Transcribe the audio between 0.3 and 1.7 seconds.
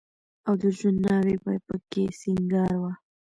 او د ژوند ناوې به